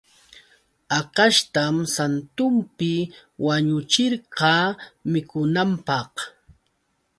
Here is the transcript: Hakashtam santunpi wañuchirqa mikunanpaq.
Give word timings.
Hakashtam 0.93 1.75
santunpi 1.95 2.91
wañuchirqa 3.45 4.53
mikunanpaq. 5.11 6.11